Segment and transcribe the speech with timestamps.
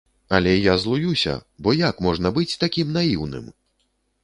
[0.35, 1.33] Але я злуюся,
[1.67, 3.45] бо як можна быць такім наіўным?